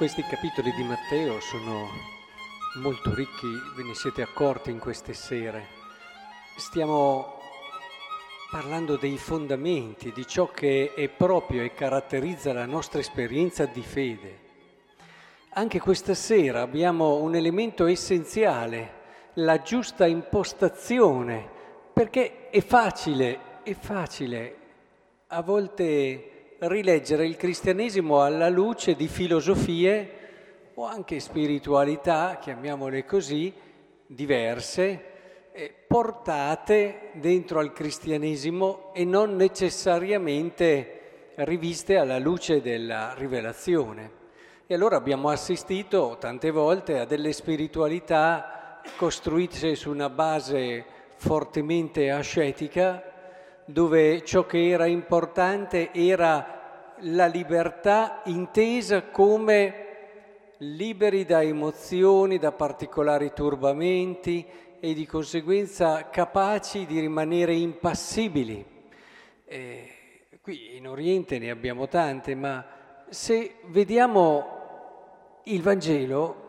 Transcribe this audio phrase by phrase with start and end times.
[0.00, 1.86] Questi capitoli di Matteo sono
[2.76, 3.46] molto ricchi,
[3.76, 5.66] ve ne siete accorti in queste sere.
[6.56, 7.38] Stiamo
[8.50, 14.38] parlando dei fondamenti, di ciò che è proprio e caratterizza la nostra esperienza di fede.
[15.50, 18.92] Anche questa sera abbiamo un elemento essenziale,
[19.34, 21.46] la giusta impostazione,
[21.92, 24.56] perché è facile, è facile
[25.26, 30.18] a volte rileggere il cristianesimo alla luce di filosofie
[30.74, 33.52] o anche spiritualità, chiamiamole così,
[34.06, 35.04] diverse,
[35.86, 44.18] portate dentro al cristianesimo e non necessariamente riviste alla luce della rivelazione.
[44.66, 50.84] E allora abbiamo assistito tante volte a delle spiritualità costruite su una base
[51.16, 53.09] fortemente ascetica,
[53.72, 59.86] dove ciò che era importante era la libertà intesa come
[60.58, 64.44] liberi da emozioni, da particolari turbamenti
[64.78, 68.64] e di conseguenza capaci di rimanere impassibili.
[69.44, 69.88] Eh,
[70.42, 72.64] qui in Oriente ne abbiamo tante, ma
[73.08, 74.58] se vediamo
[75.44, 76.48] il Vangelo,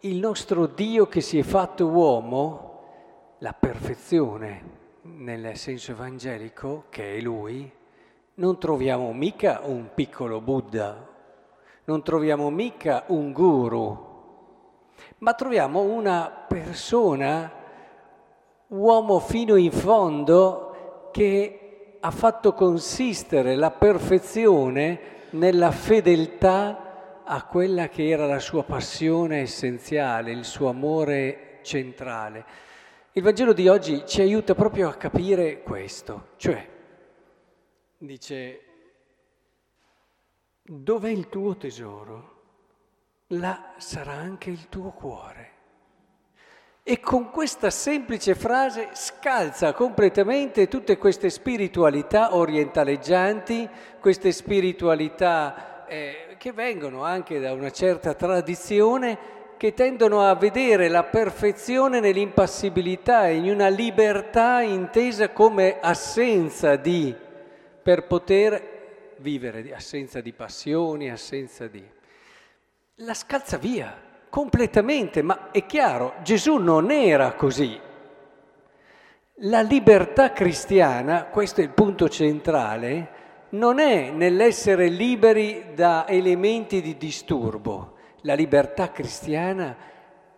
[0.00, 4.84] il nostro Dio che si è fatto uomo, la perfezione,
[5.16, 7.70] nel senso evangelico, che è lui,
[8.34, 11.08] non troviamo mica un piccolo Buddha,
[11.84, 14.04] non troviamo mica un guru,
[15.18, 17.50] ma troviamo una persona,
[18.68, 28.08] uomo fino in fondo, che ha fatto consistere la perfezione nella fedeltà a quella che
[28.08, 32.44] era la sua passione essenziale, il suo amore centrale.
[33.16, 36.68] Il Vangelo di oggi ci aiuta proprio a capire questo, cioè
[37.96, 38.60] dice,
[40.62, 42.42] dov'è il tuo tesoro?
[43.28, 45.50] Là sarà anche il tuo cuore.
[46.82, 53.66] E con questa semplice frase scalza completamente tutte queste spiritualità orientaleggianti,
[53.98, 61.04] queste spiritualità eh, che vengono anche da una certa tradizione che tendono a vedere la
[61.04, 67.14] perfezione nell'impassibilità in una libertà intesa come assenza di,
[67.82, 71.82] per poter vivere, assenza di passioni, assenza di...
[72.96, 73.94] La scalza via
[74.28, 77.80] completamente, ma è chiaro, Gesù non era così.
[79.40, 83.14] La libertà cristiana, questo è il punto centrale,
[83.50, 87.95] non è nell'essere liberi da elementi di disturbo
[88.26, 89.76] la libertà cristiana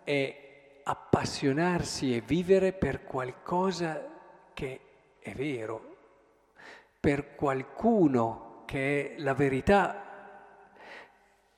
[0.04, 4.06] è appassionarsi e vivere per qualcosa
[4.52, 4.80] che
[5.18, 5.96] è vero,
[7.00, 10.04] per qualcuno che è la verità.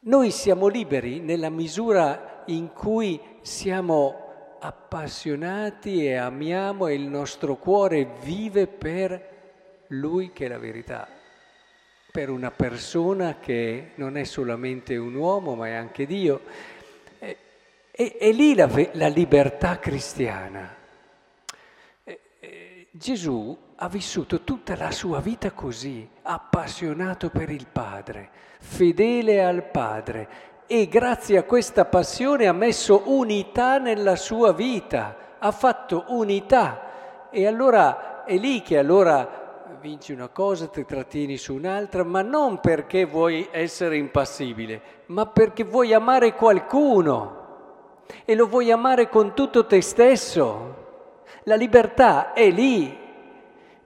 [0.03, 8.05] Noi siamo liberi nella misura in cui siamo appassionati e amiamo e il nostro cuore
[8.23, 11.20] vive per Lui che è la verità
[12.11, 16.41] per una persona che non è solamente un uomo ma è anche Dio.
[17.19, 17.37] E,
[17.91, 20.77] e, e lì la, la, libertà cristiana.
[22.03, 29.65] E, Gesù ha vissuto tutta la sua vita così, appassionato per il Padre, fedele al
[29.65, 30.29] Padre
[30.67, 37.29] e grazie a questa passione ha messo unità nella sua vita, ha fatto unità.
[37.31, 39.40] E allora è lì che allora
[39.81, 45.65] vinci una cosa, ti trattieni su un'altra, ma non perché vuoi essere impassibile, ma perché
[45.65, 47.39] vuoi amare qualcuno
[48.25, 50.77] e lo vuoi amare con tutto te stesso.
[51.45, 52.97] La libertà è lì,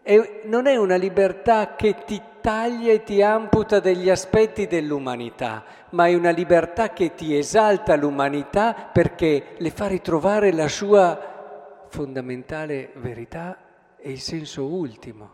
[0.02, 6.08] e non è una libertà che ti taglia e ti amputa degli aspetti dell'umanità, ma
[6.08, 13.56] è una libertà che ti esalta l'umanità perché le fa ritrovare la sua fondamentale verità
[13.96, 15.33] e il senso ultimo.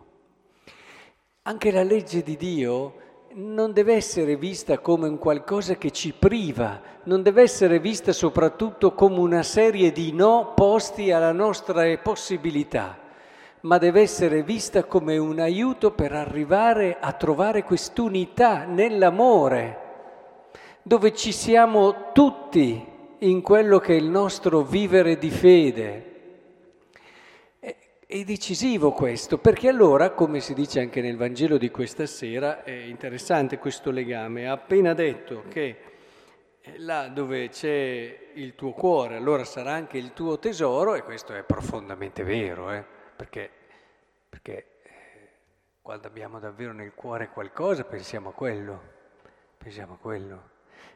[1.50, 2.94] Anche la legge di Dio
[3.32, 8.94] non deve essere vista come un qualcosa che ci priva, non deve essere vista soprattutto
[8.94, 12.96] come una serie di no posti alla nostra possibilità,
[13.62, 19.78] ma deve essere vista come un aiuto per arrivare a trovare quest'unità nell'amore,
[20.82, 22.80] dove ci siamo tutti
[23.18, 26.09] in quello che è il nostro vivere di fede.
[28.12, 32.72] È decisivo questo, perché allora, come si dice anche nel Vangelo di questa sera, è
[32.72, 34.48] interessante questo legame.
[34.48, 35.76] Ha appena detto che
[36.78, 41.44] là dove c'è il tuo cuore, allora sarà anche il tuo tesoro, e questo è
[41.44, 42.84] profondamente vero, eh?
[43.14, 43.48] perché,
[44.28, 45.28] perché eh,
[45.80, 48.82] quando abbiamo davvero nel cuore qualcosa pensiamo a quello,
[49.56, 50.42] pensiamo a quello.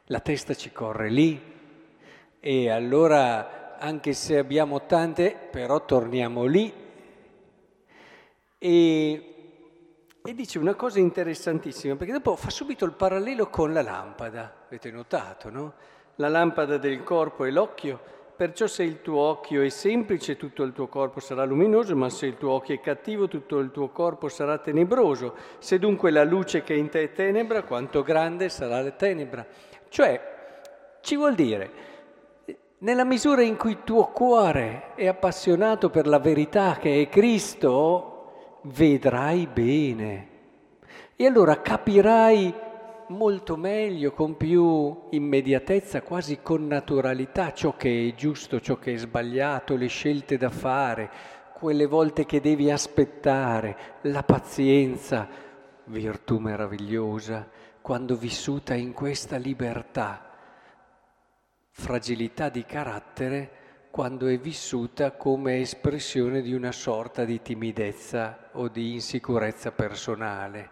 [0.06, 1.40] La testa ci corre lì
[2.40, 6.82] e allora anche se abbiamo tante, però torniamo lì.
[8.66, 9.34] E,
[10.22, 14.90] e dice una cosa interessantissima, perché dopo fa subito il parallelo con la lampada, avete
[14.90, 15.74] notato, no?
[16.16, 18.00] La lampada del corpo è l'occhio
[18.36, 22.26] Perciò se il tuo occhio è semplice tutto il tuo corpo sarà luminoso, ma se
[22.26, 25.36] il tuo occhio è cattivo tutto il tuo corpo sarà tenebroso.
[25.58, 29.46] Se dunque la luce che in te è tenebra, quanto grande sarà la tenebra.
[29.88, 30.20] Cioè,
[31.00, 31.70] ci vuol dire,
[32.78, 38.13] nella misura in cui il tuo cuore è appassionato per la verità che è Cristo,
[38.64, 40.28] vedrai bene.
[41.16, 42.54] E allora capirai
[43.08, 48.96] molto meglio, con più immediatezza, quasi con naturalità, ciò che è giusto, ciò che è
[48.96, 51.10] sbagliato, le scelte da fare,
[51.54, 55.28] quelle volte che devi aspettare, la pazienza,
[55.84, 57.48] virtù meravigliosa,
[57.80, 60.30] quando vissuta in questa libertà,
[61.70, 63.63] fragilità di carattere,
[63.94, 70.70] quando è vissuta come espressione di una sorta di timidezza o di insicurezza personale.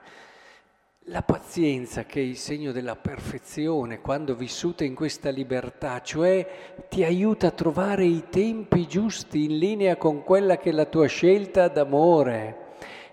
[1.04, 7.04] La pazienza che è il segno della perfezione quando vissuta in questa libertà, cioè ti
[7.04, 11.68] aiuta a trovare i tempi giusti in linea con quella che è la tua scelta
[11.68, 12.56] d'amore.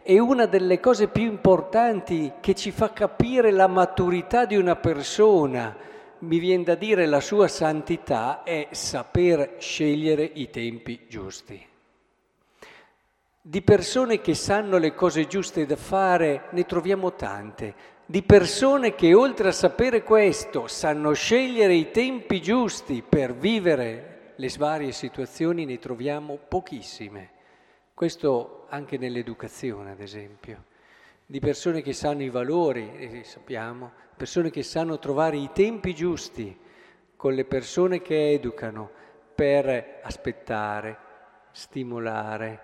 [0.01, 5.77] E una delle cose più importanti che ci fa capire la maturità di una persona,
[6.19, 11.65] mi viene da dire la sua santità, è saper scegliere i tempi giusti.
[13.41, 17.73] Di persone che sanno le cose giuste da fare ne troviamo tante.
[18.05, 24.51] Di persone che oltre a sapere questo sanno scegliere i tempi giusti per vivere le
[24.57, 27.31] varie situazioni ne troviamo pochissime.
[27.93, 30.63] Questo anche nell'educazione, ad esempio.
[31.31, 36.57] Di persone che sanno i valori, e sappiamo, persone che sanno trovare i tempi giusti
[37.15, 38.89] con le persone che educano
[39.35, 40.97] per aspettare,
[41.51, 42.61] stimolare,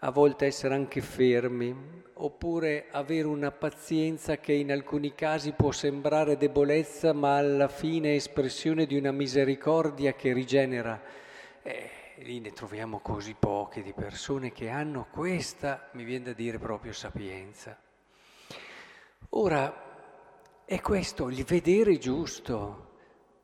[0.00, 6.36] a volte essere anche fermi, oppure avere una pazienza che in alcuni casi può sembrare
[6.36, 11.00] debolezza, ma alla fine è espressione di una misericordia che rigenera.
[11.62, 16.58] Eh, lì ne troviamo così poche di persone che hanno questa, mi viene da dire
[16.58, 17.90] proprio sapienza.
[19.34, 19.74] Ora,
[20.66, 22.90] è questo il vedere giusto.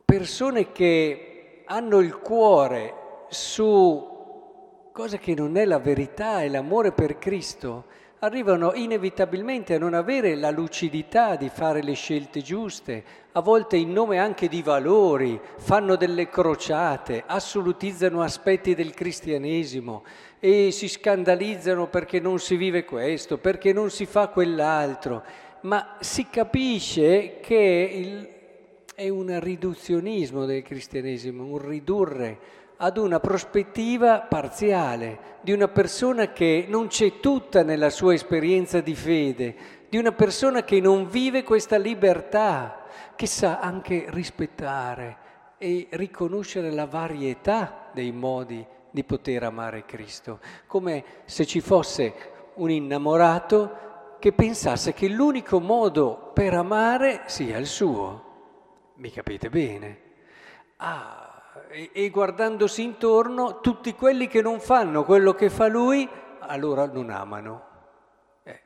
[0.04, 7.16] Persone che hanno il cuore su cosa che non è la verità e l'amore per
[7.16, 7.84] Cristo,
[8.18, 13.92] arrivano inevitabilmente a non avere la lucidità di fare le scelte giuste, a volte in
[13.92, 20.04] nome anche di valori, fanno delle crociate, assolutizzano aspetti del cristianesimo
[20.38, 25.22] e si scandalizzano perché non si vive questo, perché non si fa quell'altro,
[25.62, 28.28] ma si capisce che il,
[28.94, 32.38] è un riduzionismo del cristianesimo, un ridurre
[32.78, 38.94] ad una prospettiva parziale di una persona che non c'è tutta nella sua esperienza di
[38.94, 39.54] fede,
[39.88, 42.84] di una persona che non vive questa libertà,
[43.16, 45.26] che sa anche rispettare
[45.58, 52.14] e riconoscere la varietà dei modi di poter amare Cristo, come se ci fosse
[52.54, 53.87] un innamorato
[54.18, 58.24] che pensasse che l'unico modo per amare sia il suo.
[58.96, 60.00] Mi capite bene?
[60.76, 61.28] Ah,
[61.70, 66.08] e, e guardandosi intorno, tutti quelli che non fanno quello che fa lui,
[66.40, 67.66] allora non amano.
[68.42, 68.60] Eh.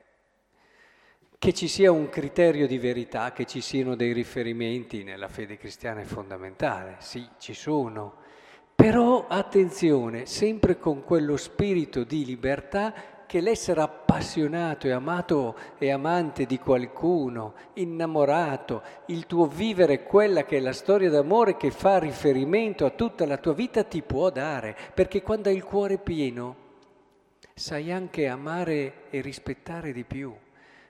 [1.37, 6.01] Che ci sia un criterio di verità, che ci siano dei riferimenti nella fede cristiana
[6.01, 8.21] è fondamentale, sì, ci sono.
[8.75, 16.45] Però attenzione, sempre con quello spirito di libertà che l'essere appassionato e amato e amante
[16.45, 22.85] di qualcuno, innamorato, il tuo vivere quella che è la storia d'amore che fa riferimento
[22.85, 26.55] a tutta la tua vita ti può dare, perché quando hai il cuore pieno
[27.55, 30.31] sai anche amare e rispettare di più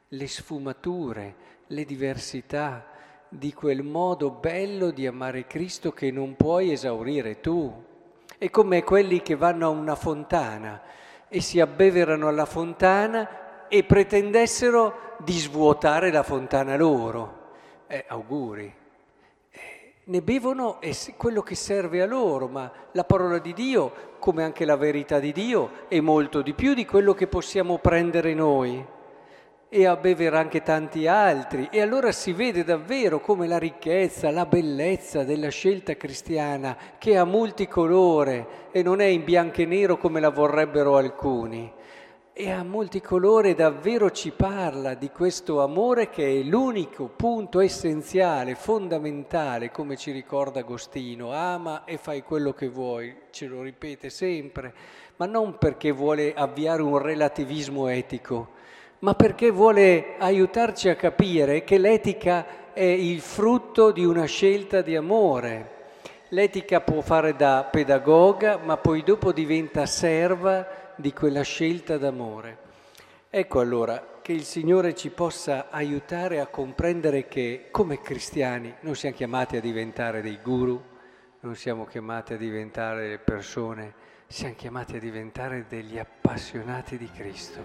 [0.09, 1.35] le sfumature,
[1.67, 2.88] le diversità
[3.29, 7.73] di quel modo bello di amare Cristo che non puoi esaurire tu.
[8.38, 10.81] È come quelli che vanno a una fontana
[11.34, 17.40] e si abbeverano alla fontana e pretendessero di svuotare la fontana loro.
[17.88, 18.72] Eh, auguri.
[19.50, 20.78] Eh, ne bevono
[21.18, 25.32] quello che serve a loro, ma la parola di Dio, come anche la verità di
[25.32, 28.86] Dio, è molto di più di quello che possiamo prendere noi
[29.75, 31.68] e a bevere anche tanti altri.
[31.72, 37.25] E allora si vede davvero come la ricchezza, la bellezza della scelta cristiana, che ha
[37.25, 41.74] multicolore e non è in bianco e nero come la vorrebbero alcuni,
[42.36, 48.53] e a molti colori davvero ci parla di questo amore che è l'unico punto essenziale,
[48.53, 54.74] fondamentale, come ci ricorda Agostino, ama e fai quello che vuoi, ce lo ripete sempre,
[55.15, 58.62] ma non perché vuole avviare un relativismo etico,
[59.03, 64.95] ma perché vuole aiutarci a capire che l'etica è il frutto di una scelta di
[64.95, 65.72] amore.
[66.29, 72.57] L'etica può fare da pedagoga, ma poi dopo diventa serva di quella scelta d'amore.
[73.29, 79.17] Ecco allora che il Signore ci possa aiutare a comprendere che come cristiani non siamo
[79.17, 80.81] chiamati a diventare dei guru,
[81.41, 83.93] non siamo chiamati a diventare persone,
[84.34, 87.62] siamo chiamati a diventare degli appassionati di Cristo.